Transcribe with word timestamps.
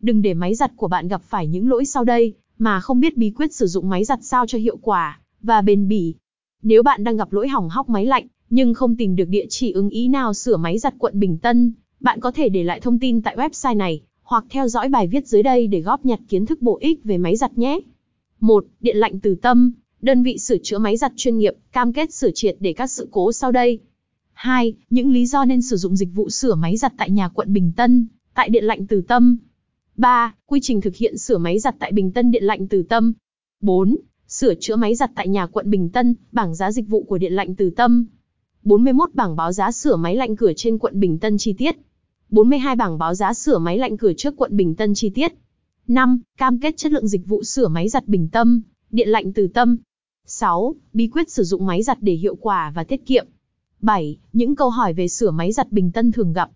Đừng 0.00 0.22
để 0.22 0.34
máy 0.34 0.54
giặt 0.54 0.72
của 0.76 0.88
bạn 0.88 1.08
gặp 1.08 1.22
phải 1.22 1.46
những 1.46 1.68
lỗi 1.68 1.84
sau 1.84 2.04
đây, 2.04 2.34
mà 2.58 2.80
không 2.80 3.00
biết 3.00 3.16
bí 3.16 3.30
quyết 3.30 3.54
sử 3.54 3.66
dụng 3.66 3.88
máy 3.88 4.04
giặt 4.04 4.18
sao 4.22 4.46
cho 4.46 4.58
hiệu 4.58 4.76
quả 4.76 5.20
và 5.42 5.60
bền 5.60 5.88
bỉ. 5.88 6.14
Nếu 6.62 6.82
bạn 6.82 7.04
đang 7.04 7.16
gặp 7.16 7.32
lỗi 7.32 7.48
hỏng 7.48 7.68
hóc 7.68 7.88
máy 7.88 8.06
lạnh, 8.06 8.26
nhưng 8.50 8.74
không 8.74 8.96
tìm 8.96 9.16
được 9.16 9.28
địa 9.28 9.46
chỉ 9.48 9.72
ứng 9.72 9.88
ý 9.88 10.08
nào 10.08 10.34
sửa 10.34 10.56
máy 10.56 10.78
giặt 10.78 10.94
quận 10.98 11.20
Bình 11.20 11.38
Tân, 11.38 11.72
bạn 12.00 12.20
có 12.20 12.32
thể 12.32 12.48
để 12.48 12.64
lại 12.64 12.80
thông 12.80 12.98
tin 12.98 13.22
tại 13.22 13.36
website 13.36 13.76
này, 13.76 14.00
hoặc 14.22 14.44
theo 14.50 14.68
dõi 14.68 14.88
bài 14.88 15.06
viết 15.06 15.26
dưới 15.26 15.42
đây 15.42 15.66
để 15.66 15.80
góp 15.80 16.06
nhặt 16.06 16.20
kiến 16.28 16.46
thức 16.46 16.62
bổ 16.62 16.78
ích 16.80 17.04
về 17.04 17.18
máy 17.18 17.36
giặt 17.36 17.58
nhé. 17.58 17.80
1. 18.40 18.64
Điện 18.80 18.96
lạnh 18.96 19.20
từ 19.20 19.34
tâm, 19.34 19.72
đơn 20.02 20.22
vị 20.22 20.38
sửa 20.38 20.56
chữa 20.62 20.78
máy 20.78 20.96
giặt 20.96 21.12
chuyên 21.16 21.38
nghiệp, 21.38 21.54
cam 21.72 21.92
kết 21.92 22.14
sửa 22.14 22.30
triệt 22.34 22.56
để 22.60 22.72
các 22.72 22.90
sự 22.90 23.08
cố 23.10 23.32
sau 23.32 23.52
đây. 23.52 23.78
2. 24.32 24.74
Những 24.90 25.12
lý 25.12 25.26
do 25.26 25.44
nên 25.44 25.62
sử 25.62 25.76
dụng 25.76 25.96
dịch 25.96 26.08
vụ 26.14 26.30
sửa 26.30 26.54
máy 26.54 26.76
giặt 26.76 26.92
tại 26.98 27.10
nhà 27.10 27.28
quận 27.28 27.52
Bình 27.52 27.72
Tân, 27.76 28.06
tại 28.34 28.48
Điện 28.48 28.64
lạnh 28.64 28.86
Từ 28.86 29.00
Tâm. 29.00 29.38
3. 29.98 30.34
Quy 30.46 30.60
trình 30.62 30.80
thực 30.80 30.96
hiện 30.96 31.18
sửa 31.18 31.38
máy 31.38 31.58
giặt 31.58 31.74
tại 31.78 31.92
Bình 31.92 32.12
Tân 32.12 32.30
Điện 32.30 32.44
lạnh 32.44 32.68
Từ 32.68 32.82
Tâm. 32.82 33.12
4. 33.60 33.96
Sửa 34.28 34.54
chữa 34.54 34.76
máy 34.76 34.94
giặt 34.94 35.10
tại 35.14 35.28
nhà 35.28 35.46
quận 35.46 35.70
Bình 35.70 35.88
Tân, 35.88 36.14
bảng 36.32 36.54
giá 36.54 36.72
dịch 36.72 36.88
vụ 36.88 37.02
của 37.02 37.18
Điện 37.18 37.32
lạnh 37.32 37.54
Từ 37.54 37.70
Tâm. 37.70 38.06
41 38.62 39.14
bảng 39.14 39.36
báo 39.36 39.52
giá 39.52 39.72
sửa 39.72 39.96
máy 39.96 40.16
lạnh 40.16 40.36
cửa 40.36 40.52
trên 40.56 40.78
quận 40.78 41.00
Bình 41.00 41.18
Tân 41.18 41.38
chi 41.38 41.52
tiết. 41.52 41.76
42 42.30 42.76
bảng 42.76 42.98
báo 42.98 43.14
giá 43.14 43.34
sửa 43.34 43.58
máy 43.58 43.78
lạnh 43.78 43.96
cửa 43.96 44.12
trước 44.16 44.34
quận 44.36 44.56
Bình 44.56 44.74
Tân 44.74 44.94
chi 44.94 45.10
tiết. 45.10 45.32
5. 45.88 46.20
Cam 46.36 46.58
kết 46.58 46.76
chất 46.76 46.92
lượng 46.92 47.08
dịch 47.08 47.26
vụ 47.26 47.42
sửa 47.42 47.68
máy 47.68 47.88
giặt 47.88 48.08
Bình 48.08 48.28
Tâm, 48.32 48.62
điện 48.90 49.08
lạnh 49.08 49.32
Từ 49.32 49.48
Tâm. 49.48 49.76
6. 50.26 50.74
Bí 50.92 51.08
quyết 51.08 51.30
sử 51.30 51.42
dụng 51.42 51.66
máy 51.66 51.82
giặt 51.82 51.98
để 52.00 52.12
hiệu 52.12 52.34
quả 52.34 52.72
và 52.74 52.84
tiết 52.84 53.06
kiệm. 53.06 53.26
7. 53.80 54.18
Những 54.32 54.56
câu 54.56 54.70
hỏi 54.70 54.92
về 54.92 55.08
sửa 55.08 55.30
máy 55.30 55.52
giặt 55.52 55.72
Bình 55.72 55.92
Tân 55.92 56.12
thường 56.12 56.32
gặp. 56.32 56.50